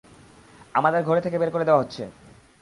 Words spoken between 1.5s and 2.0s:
করে দেওয়া